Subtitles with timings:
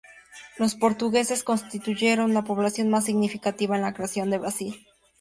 [0.57, 4.87] Los portugueses constituyeron la población más significativa en la creación de Brasil.